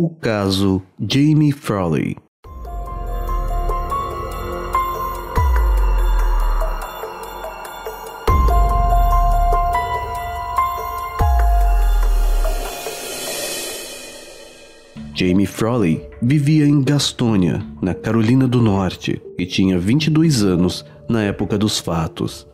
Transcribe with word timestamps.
O 0.00 0.08
caso 0.08 0.80
Jamie 0.98 1.52
Frawley. 1.52 2.16
Jamie 15.14 15.44
Frawley 15.44 16.08
vivia 16.22 16.66
em 16.66 16.80
Gastonia, 16.80 17.62
na 17.82 17.92
Carolina 17.92 18.48
do 18.48 18.62
Norte, 18.62 19.20
e 19.38 19.44
tinha 19.44 19.78
22 19.78 20.42
anos 20.42 20.86
na 21.06 21.22
época 21.22 21.58
dos 21.58 21.78
fatos. 21.78 22.48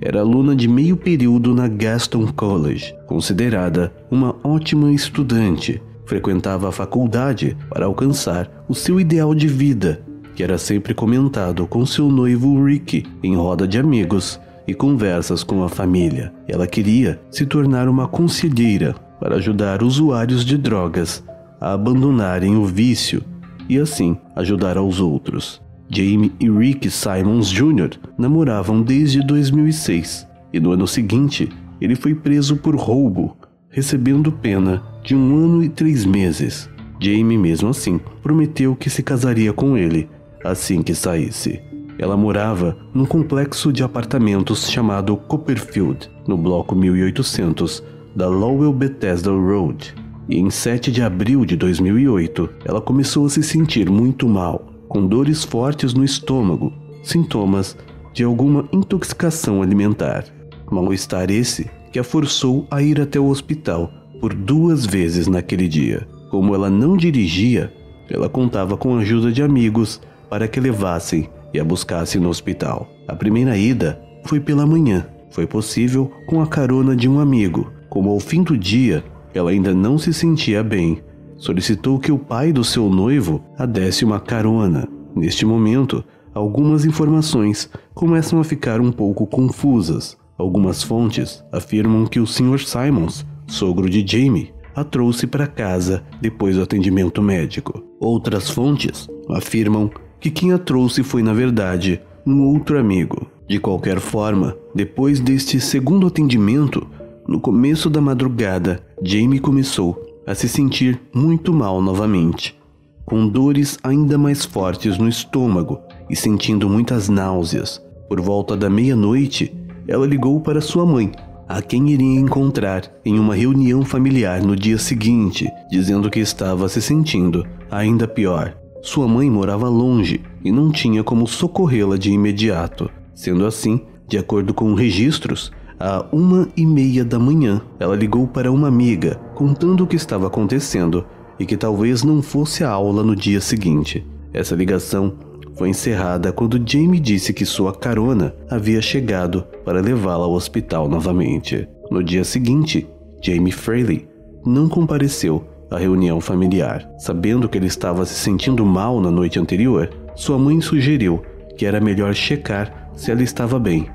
Era 0.00 0.18
aluna 0.18 0.56
de 0.56 0.66
meio 0.66 0.96
período 0.96 1.54
na 1.54 1.68
Gaston 1.68 2.32
College, 2.32 2.92
considerada 3.06 3.94
uma 4.10 4.34
ótima 4.42 4.92
estudante. 4.92 5.80
Frequentava 6.10 6.68
a 6.68 6.72
faculdade 6.72 7.56
para 7.68 7.86
alcançar 7.86 8.50
o 8.68 8.74
seu 8.74 8.98
ideal 8.98 9.32
de 9.32 9.46
vida, 9.46 10.02
que 10.34 10.42
era 10.42 10.58
sempre 10.58 10.92
comentado 10.92 11.68
com 11.68 11.86
seu 11.86 12.10
noivo 12.10 12.64
Ricky 12.64 13.06
em 13.22 13.36
roda 13.36 13.64
de 13.64 13.78
amigos 13.78 14.40
e 14.66 14.74
conversas 14.74 15.44
com 15.44 15.62
a 15.62 15.68
família. 15.68 16.32
Ela 16.48 16.66
queria 16.66 17.20
se 17.30 17.46
tornar 17.46 17.88
uma 17.88 18.08
conselheira 18.08 18.92
para 19.20 19.36
ajudar 19.36 19.84
usuários 19.84 20.44
de 20.44 20.58
drogas 20.58 21.22
a 21.60 21.74
abandonarem 21.74 22.56
o 22.56 22.64
vício 22.64 23.22
e 23.68 23.78
assim 23.78 24.18
ajudar 24.34 24.76
aos 24.76 24.98
outros. 24.98 25.62
Jamie 25.88 26.32
e 26.40 26.50
Rick 26.50 26.90
Simons 26.90 27.48
Jr. 27.48 27.90
namoravam 28.18 28.82
desde 28.82 29.24
2006 29.24 30.26
e 30.52 30.58
no 30.58 30.72
ano 30.72 30.88
seguinte 30.88 31.48
ele 31.80 31.94
foi 31.94 32.16
preso 32.16 32.56
por 32.56 32.74
roubo, 32.74 33.36
recebendo 33.68 34.32
pena 34.32 34.89
de 35.02 35.14
um 35.14 35.44
ano 35.44 35.62
e 35.62 35.68
três 35.68 36.04
meses. 36.04 36.68
Jamie, 37.00 37.38
mesmo 37.38 37.70
assim, 37.70 37.98
prometeu 38.22 38.76
que 38.76 38.90
se 38.90 39.02
casaria 39.02 39.52
com 39.52 39.76
ele 39.76 40.08
assim 40.44 40.82
que 40.82 40.94
saísse. 40.94 41.60
Ela 41.98 42.16
morava 42.16 42.76
num 42.94 43.04
complexo 43.04 43.72
de 43.72 43.82
apartamentos 43.82 44.70
chamado 44.70 45.16
Copperfield, 45.16 46.10
no 46.26 46.36
bloco 46.36 46.74
1800 46.74 47.82
da 48.14 48.26
Lowell 48.26 48.72
Bethesda 48.72 49.30
Road. 49.30 49.94
E 50.28 50.38
em 50.38 50.48
7 50.48 50.90
de 50.90 51.02
abril 51.02 51.44
de 51.44 51.56
2008, 51.56 52.48
ela 52.64 52.80
começou 52.80 53.26
a 53.26 53.30
se 53.30 53.42
sentir 53.42 53.90
muito 53.90 54.28
mal 54.28 54.66
com 54.88 55.06
dores 55.06 55.44
fortes 55.44 55.92
no 55.92 56.04
estômago, 56.04 56.72
sintomas 57.02 57.76
de 58.12 58.24
alguma 58.24 58.68
intoxicação 58.72 59.62
alimentar. 59.62 60.24
Mal-estar 60.70 61.30
esse 61.30 61.70
que 61.92 61.98
a 61.98 62.04
forçou 62.04 62.66
a 62.70 62.80
ir 62.82 63.00
até 63.00 63.18
o 63.18 63.26
hospital 63.26 63.92
por 64.20 64.34
duas 64.34 64.84
vezes 64.84 65.26
naquele 65.26 65.66
dia. 65.66 66.06
Como 66.30 66.54
ela 66.54 66.68
não 66.70 66.96
dirigia, 66.96 67.72
ela 68.08 68.28
contava 68.28 68.76
com 68.76 68.94
a 68.94 69.00
ajuda 69.00 69.32
de 69.32 69.42
amigos 69.42 70.00
para 70.28 70.46
que 70.46 70.60
levassem 70.60 71.28
e 71.52 71.58
a 71.58 71.64
buscassem 71.64 72.20
no 72.20 72.28
hospital. 72.28 72.88
A 73.08 73.16
primeira 73.16 73.56
ida 73.56 74.00
foi 74.24 74.38
pela 74.38 74.66
manhã. 74.66 75.06
Foi 75.30 75.46
possível 75.46 76.10
com 76.26 76.40
a 76.40 76.46
carona 76.46 76.94
de 76.94 77.08
um 77.08 77.18
amigo. 77.18 77.72
Como 77.88 78.10
ao 78.10 78.20
fim 78.20 78.42
do 78.42 78.56
dia 78.56 79.02
ela 79.32 79.50
ainda 79.50 79.72
não 79.72 79.96
se 79.96 80.12
sentia 80.12 80.62
bem, 80.62 81.02
solicitou 81.36 81.98
que 81.98 82.12
o 82.12 82.18
pai 82.18 82.52
do 82.52 82.64
seu 82.64 82.88
noivo 82.88 83.42
a 83.56 83.64
desse 83.64 84.04
uma 84.04 84.20
carona. 84.20 84.88
Neste 85.14 85.46
momento, 85.46 86.04
algumas 86.34 86.84
informações 86.84 87.70
começam 87.94 88.40
a 88.40 88.44
ficar 88.44 88.80
um 88.80 88.92
pouco 88.92 89.26
confusas. 89.26 90.16
Algumas 90.36 90.82
fontes 90.82 91.44
afirmam 91.52 92.06
que 92.06 92.18
o 92.18 92.26
Sr. 92.26 92.60
Simons, 92.60 93.26
sogro 93.50 93.88
de 93.88 94.04
Jamie, 94.06 94.52
a 94.74 94.84
trouxe 94.84 95.26
para 95.26 95.46
casa 95.46 96.02
depois 96.20 96.56
do 96.56 96.62
atendimento 96.62 97.20
médico. 97.20 97.82
Outras 97.98 98.48
fontes 98.50 99.08
afirmam 99.28 99.90
que 100.18 100.30
quem 100.30 100.52
a 100.52 100.58
trouxe 100.58 101.02
foi, 101.02 101.22
na 101.22 101.32
verdade, 101.32 102.00
um 102.26 102.42
outro 102.44 102.78
amigo. 102.78 103.26
De 103.48 103.58
qualquer 103.58 103.98
forma, 103.98 104.56
depois 104.74 105.18
deste 105.18 105.60
segundo 105.60 106.06
atendimento, 106.06 106.86
no 107.26 107.40
começo 107.40 107.90
da 107.90 108.00
madrugada, 108.00 108.82
Jamie 109.02 109.40
começou 109.40 110.00
a 110.26 110.34
se 110.34 110.48
sentir 110.48 111.00
muito 111.12 111.52
mal 111.52 111.82
novamente, 111.82 112.56
com 113.04 113.26
dores 113.26 113.78
ainda 113.82 114.16
mais 114.16 114.44
fortes 114.44 114.98
no 114.98 115.08
estômago 115.08 115.80
e 116.08 116.14
sentindo 116.14 116.68
muitas 116.68 117.08
náuseas. 117.08 117.82
Por 118.08 118.20
volta 118.20 118.56
da 118.56 118.70
meia-noite, 118.70 119.52
ela 119.88 120.06
ligou 120.06 120.40
para 120.40 120.60
sua 120.60 120.86
mãe, 120.86 121.10
a 121.50 121.60
quem 121.60 121.90
iria 121.90 122.20
encontrar 122.20 122.84
em 123.04 123.18
uma 123.18 123.34
reunião 123.34 123.84
familiar 123.84 124.40
no 124.40 124.54
dia 124.54 124.78
seguinte, 124.78 125.50
dizendo 125.68 126.08
que 126.08 126.20
estava 126.20 126.68
se 126.68 126.80
sentindo 126.80 127.44
ainda 127.68 128.06
pior. 128.06 128.54
Sua 128.80 129.08
mãe 129.08 129.28
morava 129.28 129.68
longe 129.68 130.20
e 130.44 130.52
não 130.52 130.70
tinha 130.70 131.02
como 131.02 131.26
socorrê-la 131.26 131.98
de 131.98 132.12
imediato. 132.12 132.88
Sendo 133.12 133.44
assim, 133.44 133.80
de 134.06 134.16
acordo 134.16 134.54
com 134.54 134.74
registros, 134.74 135.50
à 135.78 136.06
uma 136.12 136.48
e 136.56 136.64
meia 136.64 137.04
da 137.04 137.18
manhã, 137.18 137.60
ela 137.80 137.96
ligou 137.96 138.28
para 138.28 138.52
uma 138.52 138.68
amiga, 138.68 139.20
contando 139.34 139.82
o 139.82 139.86
que 139.88 139.96
estava 139.96 140.28
acontecendo 140.28 141.04
e 141.36 141.44
que 141.44 141.56
talvez 141.56 142.04
não 142.04 142.22
fosse 142.22 142.62
a 142.62 142.70
aula 142.70 143.02
no 143.02 143.16
dia 143.16 143.40
seguinte. 143.40 144.06
Essa 144.32 144.54
ligação 144.54 145.14
foi 145.60 145.68
encerrada 145.68 146.32
quando 146.32 146.58
Jamie 146.66 146.98
disse 146.98 147.34
que 147.34 147.44
sua 147.44 147.74
carona 147.74 148.34
havia 148.48 148.80
chegado 148.80 149.44
para 149.62 149.82
levá-la 149.82 150.24
ao 150.24 150.32
hospital 150.32 150.88
novamente. 150.88 151.68
No 151.90 152.02
dia 152.02 152.24
seguinte, 152.24 152.88
Jamie 153.22 153.52
Fraley 153.52 154.08
não 154.42 154.70
compareceu 154.70 155.44
à 155.70 155.76
reunião 155.76 156.18
familiar. 156.18 156.90
Sabendo 156.98 157.46
que 157.46 157.58
ele 157.58 157.66
estava 157.66 158.06
se 158.06 158.14
sentindo 158.14 158.64
mal 158.64 159.02
na 159.02 159.10
noite 159.10 159.38
anterior, 159.38 159.90
sua 160.16 160.38
mãe 160.38 160.62
sugeriu 160.62 161.20
que 161.58 161.66
era 161.66 161.78
melhor 161.78 162.14
checar 162.14 162.90
se 162.96 163.10
ela 163.10 163.22
estava 163.22 163.58
bem 163.58 163.86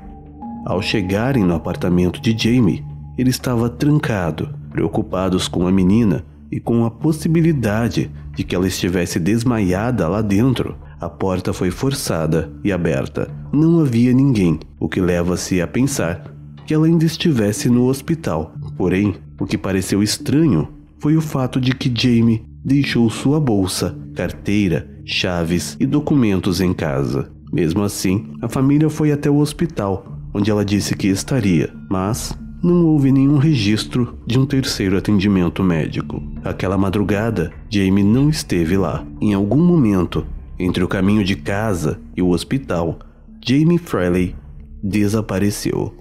ao 0.64 0.80
chegarem 0.80 1.42
no 1.42 1.54
apartamento 1.54 2.20
de 2.20 2.36
Jamie, 2.36 2.84
ele 3.18 3.30
estava 3.30 3.68
trancado, 3.68 4.54
preocupados 4.70 5.48
com 5.48 5.66
a 5.66 5.72
menina 5.72 6.24
e 6.48 6.60
com 6.60 6.84
a 6.84 6.90
possibilidade 6.92 8.08
de 8.36 8.44
que 8.44 8.54
ela 8.54 8.68
estivesse 8.68 9.18
desmaiada 9.18 10.06
lá 10.06 10.22
dentro. 10.22 10.76
A 11.00 11.08
porta 11.08 11.52
foi 11.52 11.70
forçada 11.70 12.50
e 12.64 12.72
aberta. 12.72 13.30
Não 13.52 13.80
havia 13.80 14.12
ninguém, 14.12 14.58
o 14.80 14.88
que 14.88 15.00
leva-se 15.00 15.60
a 15.60 15.66
pensar 15.66 16.34
que 16.66 16.74
ela 16.74 16.86
ainda 16.86 17.04
estivesse 17.04 17.68
no 17.68 17.86
hospital. 17.86 18.54
Porém, 18.76 19.14
o 19.38 19.46
que 19.46 19.58
pareceu 19.58 20.02
estranho 20.02 20.68
foi 20.98 21.16
o 21.16 21.20
fato 21.20 21.60
de 21.60 21.72
que 21.72 21.92
Jamie 21.94 22.44
deixou 22.64 23.08
sua 23.08 23.38
bolsa, 23.38 23.96
carteira, 24.14 24.90
chaves 25.04 25.76
e 25.78 25.86
documentos 25.86 26.60
em 26.60 26.72
casa. 26.72 27.30
Mesmo 27.52 27.82
assim, 27.82 28.26
a 28.42 28.48
família 28.48 28.90
foi 28.90 29.12
até 29.12 29.30
o 29.30 29.36
hospital 29.38 30.16
onde 30.36 30.50
ela 30.50 30.64
disse 30.64 30.94
que 30.94 31.08
estaria, 31.08 31.72
mas 31.88 32.36
não 32.62 32.84
houve 32.84 33.10
nenhum 33.10 33.38
registro 33.38 34.18
de 34.26 34.38
um 34.38 34.44
terceiro 34.44 34.96
atendimento 34.96 35.62
médico. 35.62 36.22
Aquela 36.44 36.76
madrugada, 36.76 37.52
Jamie 37.70 38.04
não 38.04 38.28
esteve 38.28 38.76
lá. 38.76 39.06
Em 39.20 39.32
algum 39.32 39.64
momento, 39.64 40.26
entre 40.58 40.82
o 40.82 40.88
caminho 40.88 41.24
de 41.24 41.36
casa 41.36 42.00
e 42.16 42.22
o 42.22 42.30
hospital, 42.30 42.98
Jamie 43.44 43.78
Fraley 43.78 44.34
desapareceu. 44.82 45.94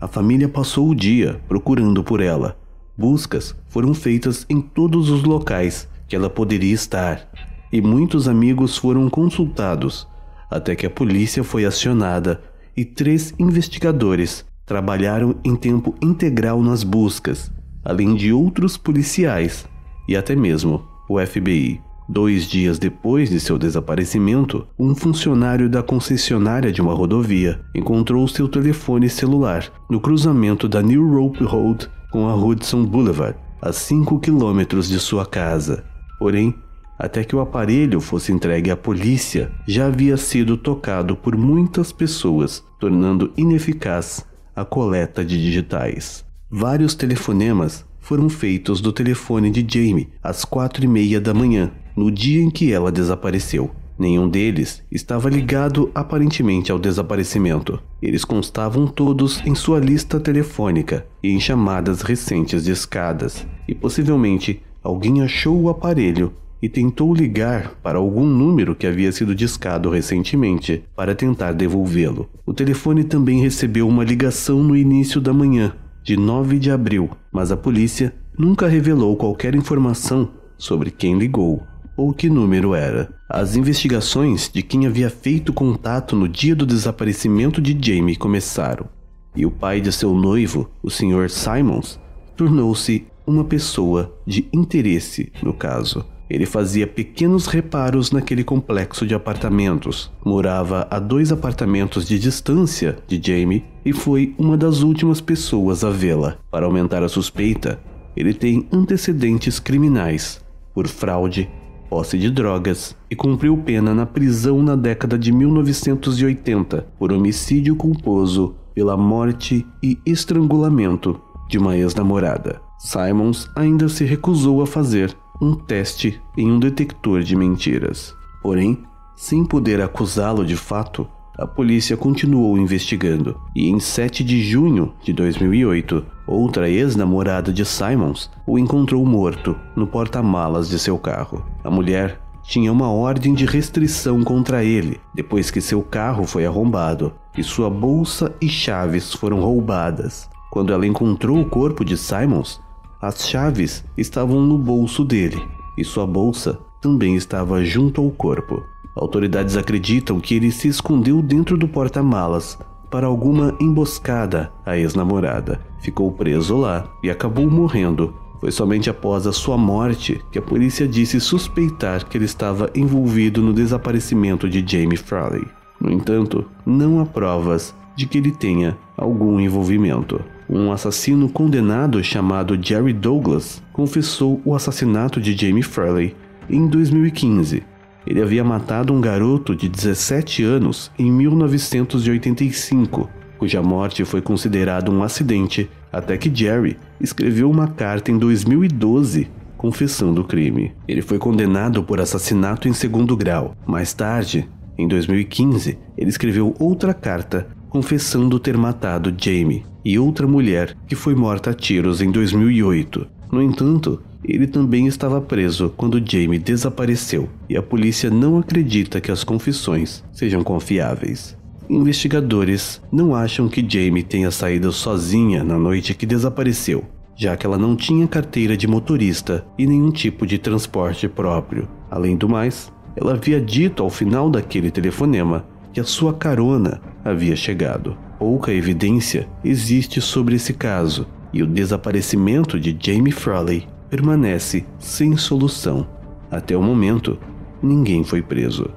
A 0.00 0.06
família 0.06 0.48
passou 0.48 0.88
o 0.88 0.94
dia 0.94 1.40
procurando 1.48 2.02
por 2.04 2.20
ela. 2.20 2.58
Buscas 2.96 3.54
foram 3.68 3.92
feitas 3.94 4.46
em 4.48 4.60
todos 4.60 5.10
os 5.10 5.22
locais 5.22 5.88
que 6.08 6.14
ela 6.14 6.30
poderia 6.30 6.72
estar, 6.72 7.28
e 7.72 7.80
muitos 7.80 8.28
amigos 8.28 8.76
foram 8.76 9.10
consultados, 9.10 10.08
até 10.50 10.74
que 10.76 10.86
a 10.86 10.90
polícia 10.90 11.42
foi 11.42 11.64
acionada 11.64 12.40
e 12.76 12.84
três 12.84 13.34
investigadores 13.38 14.44
trabalharam 14.64 15.36
em 15.44 15.54
tempo 15.56 15.94
integral 16.02 16.62
nas 16.62 16.82
buscas, 16.82 17.50
além 17.84 18.14
de 18.14 18.32
outros 18.32 18.76
policiais 18.76 19.66
e 20.08 20.16
até 20.16 20.34
mesmo 20.34 20.84
o 21.08 21.24
FBI. 21.24 21.85
Dois 22.08 22.44
dias 22.44 22.78
depois 22.78 23.30
de 23.30 23.40
seu 23.40 23.58
desaparecimento, 23.58 24.64
um 24.78 24.94
funcionário 24.94 25.68
da 25.68 25.82
concessionária 25.82 26.70
de 26.70 26.80
uma 26.80 26.94
rodovia 26.94 27.60
encontrou 27.74 28.28
seu 28.28 28.48
telefone 28.48 29.08
celular 29.08 29.72
no 29.90 30.00
cruzamento 30.00 30.68
da 30.68 30.80
New 30.80 31.04
Rope 31.14 31.42
Road 31.42 31.90
com 32.12 32.28
a 32.28 32.34
Hudson 32.36 32.84
Boulevard, 32.84 33.36
a 33.60 33.72
5 33.72 34.20
quilômetros 34.20 34.88
de 34.88 35.00
sua 35.00 35.26
casa. 35.26 35.84
Porém, 36.16 36.54
até 36.96 37.24
que 37.24 37.34
o 37.34 37.40
aparelho 37.40 38.00
fosse 38.00 38.32
entregue 38.32 38.70
à 38.70 38.76
polícia, 38.76 39.50
já 39.66 39.86
havia 39.86 40.16
sido 40.16 40.56
tocado 40.56 41.16
por 41.16 41.36
muitas 41.36 41.90
pessoas, 41.90 42.62
tornando 42.78 43.32
ineficaz 43.36 44.24
a 44.54 44.64
coleta 44.64 45.24
de 45.24 45.42
digitais. 45.42 46.24
Vários 46.48 46.94
telefonemas 46.94 47.84
foram 47.98 48.28
feitos 48.28 48.80
do 48.80 48.92
telefone 48.92 49.50
de 49.50 49.66
Jamie 49.68 50.08
às 50.22 50.44
quatro 50.44 50.84
e 50.84 50.88
meia 50.88 51.20
da 51.20 51.34
manhã, 51.34 51.72
no 51.96 52.10
dia 52.10 52.42
em 52.42 52.50
que 52.50 52.72
ela 52.72 52.92
desapareceu. 52.92 53.70
Nenhum 53.98 54.28
deles 54.28 54.82
estava 54.92 55.30
ligado 55.30 55.90
aparentemente 55.94 56.70
ao 56.70 56.78
desaparecimento. 56.78 57.80
Eles 58.02 58.24
constavam 58.24 58.86
todos 58.86 59.42
em 59.46 59.54
sua 59.54 59.78
lista 59.78 60.20
telefônica 60.20 61.06
e 61.22 61.30
em 61.30 61.40
chamadas 61.40 62.02
recentes 62.02 62.64
de 62.64 62.72
escadas, 62.72 63.46
e 63.66 63.74
possivelmente 63.74 64.60
alguém 64.82 65.22
achou 65.22 65.58
o 65.62 65.70
aparelho 65.70 66.32
e 66.60 66.68
tentou 66.68 67.14
ligar 67.14 67.74
para 67.82 67.98
algum 67.98 68.24
número 68.24 68.74
que 68.74 68.86
havia 68.86 69.10
sido 69.12 69.34
discado 69.34 69.88
recentemente 69.88 70.82
para 70.94 71.14
tentar 71.14 71.52
devolvê-lo. 71.52 72.28
O 72.44 72.52
telefone 72.52 73.04
também 73.04 73.40
recebeu 73.40 73.88
uma 73.88 74.04
ligação 74.04 74.62
no 74.62 74.76
início 74.76 75.20
da 75.20 75.32
manhã, 75.32 75.72
de 76.02 76.16
9 76.16 76.58
de 76.58 76.70
abril, 76.70 77.10
mas 77.32 77.50
a 77.50 77.56
polícia 77.56 78.12
nunca 78.38 78.68
revelou 78.68 79.16
qualquer 79.16 79.54
informação 79.54 80.30
sobre 80.58 80.90
quem 80.90 81.18
ligou 81.18 81.62
ou 81.96 82.12
que 82.12 82.28
número 82.28 82.74
era. 82.74 83.08
As 83.28 83.56
investigações 83.56 84.50
de 84.52 84.62
quem 84.62 84.86
havia 84.86 85.08
feito 85.08 85.52
contato 85.52 86.14
no 86.14 86.28
dia 86.28 86.54
do 86.54 86.66
desaparecimento 86.66 87.60
de 87.60 87.76
Jamie 87.80 88.16
começaram, 88.16 88.86
e 89.34 89.46
o 89.46 89.50
pai 89.50 89.80
de 89.80 89.92
seu 89.92 90.14
noivo, 90.14 90.70
o 90.82 90.90
Sr. 90.90 91.30
Simons, 91.30 91.98
tornou-se 92.36 93.06
uma 93.26 93.44
pessoa 93.44 94.14
de 94.26 94.48
interesse 94.52 95.32
no 95.42 95.52
caso. 95.52 96.04
Ele 96.28 96.44
fazia 96.44 96.86
pequenos 96.86 97.46
reparos 97.46 98.10
naquele 98.10 98.42
complexo 98.42 99.06
de 99.06 99.14
apartamentos. 99.14 100.10
Morava 100.24 100.86
a 100.90 100.98
dois 100.98 101.30
apartamentos 101.30 102.06
de 102.06 102.18
distância 102.18 102.98
de 103.06 103.20
Jamie 103.22 103.64
e 103.84 103.92
foi 103.92 104.34
uma 104.36 104.56
das 104.56 104.80
últimas 104.82 105.20
pessoas 105.20 105.84
a 105.84 105.90
vê-la. 105.90 106.36
Para 106.50 106.66
aumentar 106.66 107.02
a 107.04 107.08
suspeita, 107.08 107.78
ele 108.16 108.34
tem 108.34 108.66
antecedentes 108.72 109.60
criminais 109.60 110.44
por 110.74 110.88
fraude, 110.88 111.48
posse 111.88 112.18
de 112.18 112.30
drogas 112.30 112.96
e 113.10 113.16
cumpriu 113.16 113.56
pena 113.56 113.94
na 113.94 114.06
prisão 114.06 114.62
na 114.62 114.76
década 114.76 115.18
de 115.18 115.32
1980 115.32 116.86
por 116.98 117.12
homicídio 117.12 117.76
culposo 117.76 118.54
pela 118.74 118.96
morte 118.96 119.66
e 119.82 119.98
estrangulamento 120.04 121.20
de 121.48 121.58
uma 121.58 121.76
ex-namorada. 121.76 122.60
Simons 122.78 123.48
ainda 123.56 123.88
se 123.88 124.04
recusou 124.04 124.60
a 124.62 124.66
fazer 124.66 125.16
um 125.40 125.54
teste 125.54 126.20
em 126.36 126.50
um 126.50 126.58
detector 126.58 127.22
de 127.22 127.34
mentiras. 127.34 128.14
Porém, 128.42 128.78
sem 129.14 129.44
poder 129.44 129.80
acusá-lo 129.80 130.44
de 130.44 130.56
fato, 130.56 131.06
a 131.38 131.46
polícia 131.46 131.96
continuou 131.96 132.56
investigando 132.56 133.38
e 133.54 133.68
em 133.68 133.78
7 133.78 134.24
de 134.24 134.42
junho 134.42 134.94
de 135.02 135.12
2008, 135.12 136.04
outra 136.26 136.68
ex-namorada 136.68 137.52
de 137.52 137.64
Simons 137.64 138.30
o 138.46 138.58
encontrou 138.58 139.04
morto 139.04 139.56
no 139.74 139.86
porta-malas 139.86 140.68
de 140.68 140.78
seu 140.78 140.98
carro. 140.98 141.44
A 141.62 141.70
mulher 141.70 142.20
tinha 142.42 142.72
uma 142.72 142.90
ordem 142.90 143.34
de 143.34 143.44
restrição 143.44 144.22
contra 144.22 144.62
ele 144.62 145.00
depois 145.14 145.50
que 145.50 145.60
seu 145.60 145.82
carro 145.82 146.24
foi 146.24 146.46
arrombado 146.46 147.12
e 147.36 147.42
sua 147.42 147.68
bolsa 147.68 148.34
e 148.40 148.48
chaves 148.48 149.12
foram 149.12 149.40
roubadas. 149.40 150.28
Quando 150.50 150.72
ela 150.72 150.86
encontrou 150.86 151.40
o 151.40 151.48
corpo 151.48 151.84
de 151.84 151.96
Simons, 151.96 152.60
as 153.00 153.28
chaves 153.28 153.84
estavam 153.96 154.40
no 154.40 154.56
bolso 154.56 155.04
dele 155.04 155.46
e 155.76 155.84
sua 155.84 156.06
bolsa 156.06 156.58
também 156.80 157.16
estava 157.16 157.64
junto 157.64 158.00
ao 158.00 158.10
corpo. 158.10 158.62
Autoridades 158.94 159.56
acreditam 159.56 160.18
que 160.18 160.34
ele 160.34 160.50
se 160.50 160.68
escondeu 160.68 161.20
dentro 161.20 161.58
do 161.58 161.68
porta-malas 161.68 162.58
para 162.90 163.06
alguma 163.06 163.54
emboscada 163.60 164.52
à 164.64 164.76
ex-namorada. 164.76 165.60
Ficou 165.80 166.10
preso 166.12 166.56
lá 166.56 166.84
e 167.02 167.10
acabou 167.10 167.50
morrendo. 167.50 168.14
Foi 168.40 168.50
somente 168.50 168.90
após 168.90 169.26
a 169.26 169.32
sua 169.32 169.56
morte 169.56 170.22
que 170.30 170.38
a 170.38 170.42
polícia 170.42 170.86
disse 170.86 171.20
suspeitar 171.20 172.04
que 172.06 172.18
ele 172.18 172.26
estava 172.26 172.70
envolvido 172.74 173.42
no 173.42 173.52
desaparecimento 173.52 174.48
de 174.48 174.64
Jamie 174.66 174.96
Frawley. 174.96 175.46
No 175.80 175.90
entanto, 175.90 176.44
não 176.64 177.00
há 177.00 177.06
provas 177.06 177.74
de 177.94 178.06
que 178.06 178.18
ele 178.18 178.30
tenha 178.30 178.76
algum 178.96 179.40
envolvimento. 179.40 180.20
Um 180.48 180.70
assassino 180.70 181.28
condenado 181.28 182.02
chamado 182.04 182.58
Jerry 182.60 182.92
Douglas 182.92 183.62
confessou 183.72 184.40
o 184.44 184.54
assassinato 184.54 185.20
de 185.20 185.36
Jamie 185.36 185.62
Frawley 185.62 186.14
em 186.48 186.66
2015. 186.66 187.62
Ele 188.06 188.22
havia 188.22 188.44
matado 188.44 188.92
um 188.92 189.00
garoto 189.00 189.54
de 189.54 189.68
17 189.68 190.44
anos 190.44 190.90
em 190.98 191.10
1985, 191.10 193.08
cuja 193.38 193.62
morte 193.62 194.04
foi 194.04 194.22
considerada 194.22 194.90
um 194.90 195.02
acidente, 195.02 195.68
até 195.92 196.16
que 196.16 196.34
Jerry 196.34 196.76
escreveu 197.00 197.50
uma 197.50 197.68
carta 197.68 198.10
em 198.10 198.18
2012 198.18 199.28
confessando 199.56 200.20
o 200.20 200.24
crime. 200.24 200.72
Ele 200.86 201.02
foi 201.02 201.18
condenado 201.18 201.82
por 201.82 202.00
assassinato 202.00 202.68
em 202.68 202.72
segundo 202.72 203.16
grau. 203.16 203.54
Mais 203.66 203.92
tarde, 203.92 204.48
em 204.78 204.86
2015, 204.86 205.78
ele 205.96 206.10
escreveu 206.10 206.54
outra 206.58 206.92
carta 206.92 207.48
confessando 207.68 208.38
ter 208.38 208.56
matado 208.56 209.14
Jamie 209.16 209.64
e 209.84 209.98
outra 209.98 210.26
mulher 210.26 210.76
que 210.86 210.94
foi 210.94 211.14
morta 211.14 211.50
a 211.50 211.54
tiros 211.54 212.00
em 212.00 212.10
2008. 212.10 213.06
No 213.32 213.42
entanto, 213.42 214.02
ele 214.32 214.46
também 214.46 214.86
estava 214.86 215.20
preso 215.20 215.72
quando 215.76 216.02
Jamie 216.04 216.38
desapareceu 216.38 217.28
e 217.48 217.56
a 217.56 217.62
polícia 217.62 218.10
não 218.10 218.38
acredita 218.38 219.00
que 219.00 219.12
as 219.12 219.22
confissões 219.22 220.02
sejam 220.12 220.42
confiáveis. 220.42 221.36
Investigadores 221.68 222.80
não 222.92 223.14
acham 223.14 223.48
que 223.48 223.64
Jamie 223.66 224.02
tenha 224.02 224.30
saído 224.30 224.72
sozinha 224.72 225.42
na 225.42 225.58
noite 225.58 225.94
que 225.94 226.06
desapareceu, 226.06 226.84
já 227.16 227.36
que 227.36 227.46
ela 227.46 227.58
não 227.58 227.74
tinha 227.76 228.06
carteira 228.06 228.56
de 228.56 228.66
motorista 228.66 229.44
e 229.58 229.66
nenhum 229.66 229.90
tipo 229.90 230.26
de 230.26 230.38
transporte 230.38 231.08
próprio. 231.08 231.68
Além 231.90 232.16
do 232.16 232.28
mais, 232.28 232.72
ela 232.96 233.14
havia 233.14 233.40
dito 233.40 233.82
ao 233.82 233.90
final 233.90 234.30
daquele 234.30 234.70
telefonema 234.70 235.46
que 235.72 235.80
a 235.80 235.84
sua 235.84 236.12
carona 236.12 236.80
havia 237.04 237.36
chegado. 237.36 237.96
Pouca 238.18 238.52
evidência 238.52 239.28
existe 239.44 240.00
sobre 240.00 240.36
esse 240.36 240.52
caso 240.52 241.06
e 241.32 241.42
o 241.42 241.46
desaparecimento 241.46 242.58
de 242.58 242.76
Jamie 242.80 243.12
Frawley 243.12 243.66
permanece 243.88 244.64
sem 244.78 245.16
solução. 245.16 245.86
Até 246.30 246.56
o 246.56 246.62
momento, 246.62 247.18
ninguém 247.62 248.02
foi 248.04 248.22
preso. 248.22 248.70